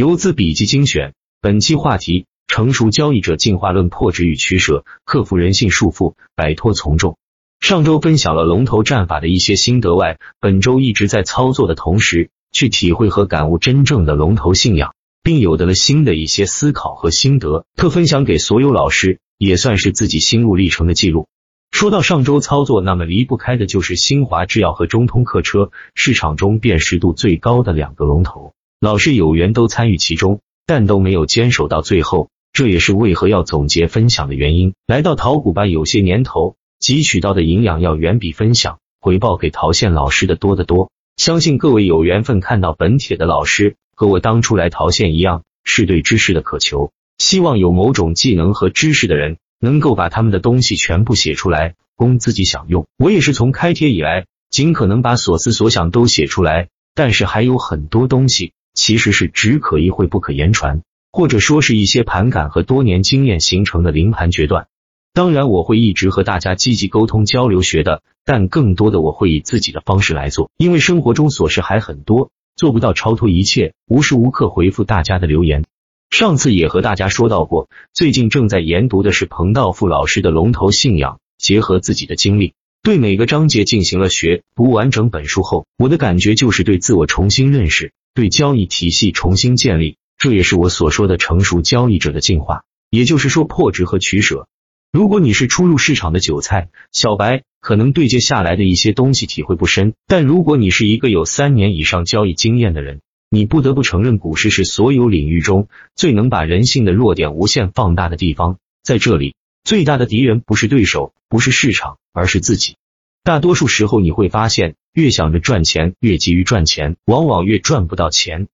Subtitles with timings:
[0.00, 1.12] 游资笔记精选，
[1.42, 7.18] 本期话题：成熟交易者进化论，破执与取舍，克服人性束缚，摆脱从众。
[7.60, 21.28] 上周分享了龙头战法的一些心得外，本周一直在操作的同时，去体会和感悟真正的龙头信仰，并有的了新的一些思考和心得，特分享给所有老师，也算是自己心路历程的记录。
[21.72, 28.54] 说到上周操作，那么离不开的就是新华制药和中通客车，市场中辨识度最高的两个龙头。
[28.80, 34.72] 老师有缘都参与其中，但都没有坚守到最后，这也是为何要总结分享的原因。
[34.86, 40.90] 来到陶谷吧，有些年头汲取到的营养要远比分享回报给陶县老师的多得多。
[41.18, 52.86] 相信各位有缘分看到本帖的老师，和我当初来陶县一样，是对知识的渴求，希望有某种技能和知识的人能够把他们的东西全部写出来，供自己享用。
[52.96, 58.54] 我也是从开帖以来，尽可能把所思所想都写出来，但是还有很多东西。
[58.80, 60.80] 其实是只可意会不可言传，
[61.12, 64.68] 或者说是一些盘感和多年经验形成的临盘决断。
[65.12, 75.66] 当然，我会一直和大家积极沟通交流学的，但更多的我会以自己的方式来做，因为生活中琐事还很多，做不到超脱一切，无时无刻回复大家的留言。
[76.08, 84.42] 上次也和大家说到过，最近正在研读的是彭道富老师的龙头信仰，结合自己的经历，对每个章节进行了学。
[84.56, 87.92] 读完整本书后，我的感觉就是对自我重新认识。
[88.14, 94.48] 对交易体系重新建立，这也是我所说的成熟交易者的进化，也就是说破值和取舍。
[94.92, 103.00] 如果你是初入市场的韭菜小白，可能对接下来的一些东西体会不深；但如果你是一个有三年以上交易经验的人，
[103.30, 108.58] 你不得不承认，股市是所有领域中最能把人性的弱点无限放大的地方。
[108.82, 112.74] 在这里，最大的敌人不是对手，不是市场，而是自己。
[113.22, 114.76] 大多数时候，你会发现。
[114.92, 118.48] 越想着赚钱，越急于赚钱，往往越赚不到钱。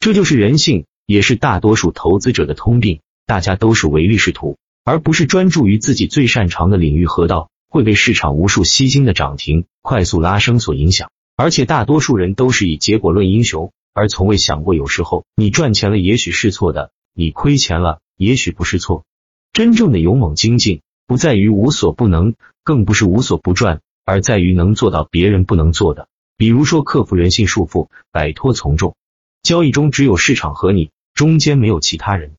[0.00, 3.00] 这就是人性，也是大多数投资者的通病。
[3.26, 11.10] 大家都是唯利是图，而不是专注于自己最擅长的领域河道，会被市场无数吸金的涨停、快速拉升所影响。
[11.36, 19.04] 而且大多数人都是以结果论英雄，而从未想过，有时候你赚钱了，也许是错的；你亏钱了，也许不是错。
[19.52, 23.82] 真正的勇猛精进，不在于无所不能，更不是无所不赚。
[24.04, 28.96] 而在于能做到别人不能做的，比如说克服人性束缚，摆脱从众。
[29.42, 32.32] 交易中只有市场和你，中间没有其他人。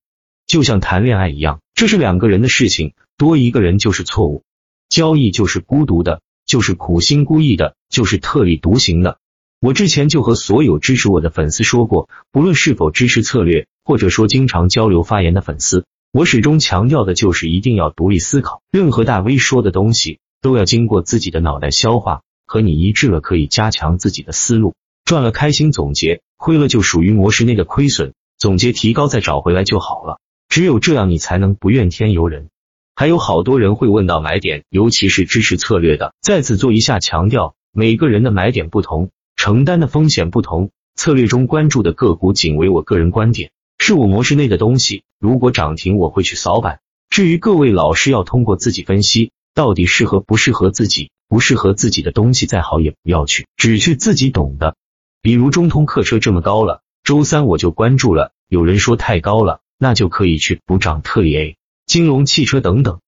[0.46, 4.44] 就像谈恋爱一样，这是两个人的事情，多一个人就是错误。
[4.90, 9.18] 交易就是孤独的，就是苦心孤诣的，就是特立独行的。
[9.60, 20.20] 我之前就和所有支持我的粉丝说过，不论是否支持策略，或者说经常交流发言的粉丝，我始终强调的就是一定要独立思考，任何大 V 说的东西。
[20.44, 30.20] 都要经过自己的脑袋消化，和你一致了可以加强自己的思路，赚了开心总结，亏了就属于模式内的亏损，总结提高再找回来就好了。
[30.50, 32.50] 只有这样你才能不怨天尤人。
[32.94, 45.04] 还有好多人会问到买点，尤其是支持策略的，在此做一下强调，每个人的买点不同，承担的风险不同，策略中关注的个股仅为我个人观点，是我模式内的东西。
[45.20, 49.32] 如果涨停我会去扫板，至于各位老师要通过自己分析。
[49.54, 51.12] 到底适合不适合自己？
[51.30, 54.76] 不适合自己的东西再好也不要去，只去自己懂的。
[55.22, 58.34] 比如中通客车这么高了，周三我就关注了。
[58.48, 63.00] 有人说太高了，那就可以去补涨特里 A、金融汽车等等。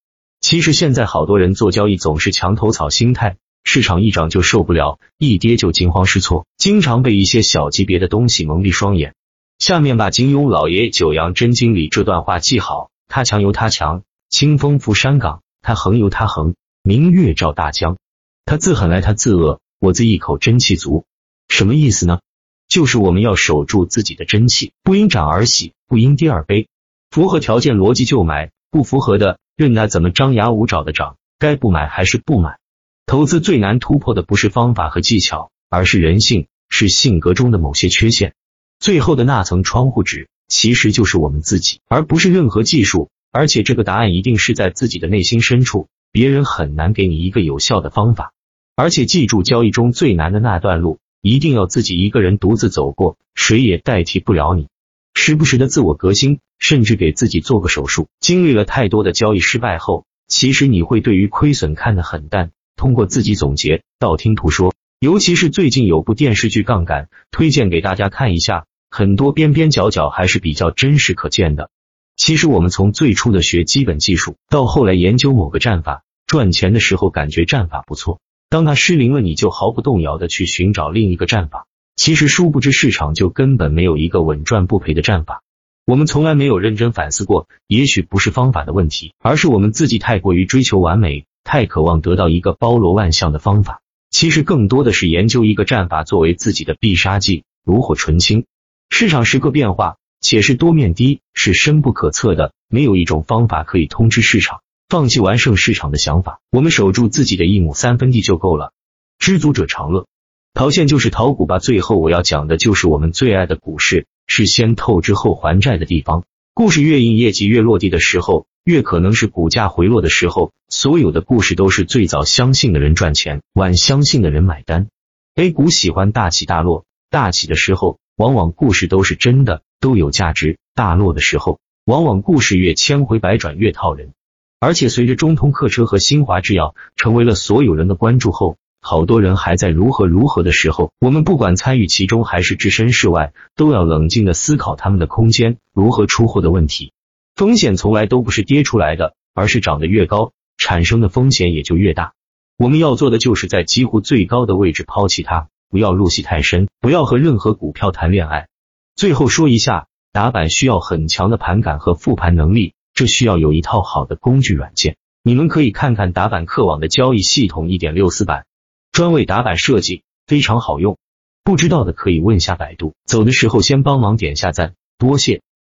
[0.41, 9.13] 其实现在好多人做交易总是墙头草心态，市场一涨就受不了，一跌就惊慌失措，经常被一些小级别的东西蒙蔽双眼。
[9.59, 15.43] 下面把金庸老爷九阳真经里这段话记好：他强由他强，清风拂山岗。
[15.65, 16.53] 他横由他横，
[16.83, 17.97] 明月照大江。
[18.45, 21.05] 他自狠来他自恶，我自一口真气足。
[21.49, 22.19] 什么意思呢？
[22.67, 26.67] 就是我们要守住自己的真气，不因涨而喜，不因跌而悲。
[27.09, 32.59] 符合条件逻辑就买，不符合的任他怎么张牙舞爪的涨，该不买还是不买。
[33.07, 38.35] 投资最难突破的不是方法和技巧，而是人性，是性格中的某些缺陷。
[38.79, 43.09] 最后的那层窗户纸，其实就是我们自己，而不是任何技术。
[43.35, 48.31] 而且这个答案一定是在自己的内心深处，别人很难给你一个有效的方法。
[48.77, 54.69] 而且记住，交易中最难的那段路，一定要自己一个人独自走过，谁也代替不了你。
[55.15, 58.07] 时不时的自我革新，甚至给自己做个手术。
[58.21, 62.51] 经历了太多的交易失败后，其实你会对于亏损看得很淡。
[62.77, 71.69] 通过自己总结，道听途说，尤其是最近有部电视剧《杠杆》，推荐给大家看一下，很多边边角角还是比较真实可见的。
[72.15, 78.19] 其实我们从最初的学基本技术，到后来研究某个战法赚钱的时候，感觉战法不错。
[78.49, 81.65] 当它失灵了，你就毫不动摇的去寻找另一个战法。
[81.95, 85.41] 其实殊不知市场就根本没有一个稳赚不赔的战法。
[85.85, 93.81] 我们从来没有认真反思过，也许不是方法的问题，而是我们自己太过于追求完美，太渴望得到一个包罗万象的方法。
[94.09, 98.45] 其实更多的是研究一个战法作为自己的必杀技，炉火纯青。
[98.89, 102.51] 市场时刻变化，且是多面低，是深不可测的。
[102.67, 106.39] 没有一种方法可以通知市场，放弃完胜市场的想法。
[106.49, 108.73] 我们守住自己的一亩三分地就够了。
[109.19, 110.07] 知足者常乐。
[110.55, 111.59] 逃现就是逃股吧。
[111.59, 114.07] 最后我要讲的就是我们最爱的股市。
[114.25, 116.23] 是先透支后还债的地方。
[116.55, 120.53] 故事越硬，业绩越落地的时候，越可能是股价回落的时候。
[120.69, 124.87] 所有的故事都是最早相信的人赚钱，晚相信的人买单。
[125.35, 134.13] A 股喜欢大起大落，大起的时候，往往故事都是真的，都有价值；大落的时候，往往故事越千回百转，越套人。
[134.59, 138.57] 而且随着中通客车和新华制药成为了所有人的关注后。
[138.81, 146.91] 好多人还在如何如何的时候，我们不管参与其中还是置身事外，都要冷静的思考他们的空间如何出货的问题。
[147.35, 152.13] 风险从来都不是跌出来的，而是涨得越高，产生的风险也就越大。
[152.57, 158.47] 我们要做的就是在几乎最高的位置抛弃它，不要入戏太深，不要和任何股票谈恋爱。
[158.95, 164.95] 最后说一下，打板需要很强的盘感和复盘能力，这需要有一套好的工具软件。
[165.21, 168.45] 你们可以看看打板客网的交易系统一点六四版。
[168.93, 170.97] 专为打板设计，非常好用。
[171.43, 172.95] 不知道的可以问下百度。
[173.05, 175.41] 走的时候先帮忙点下赞，多谢。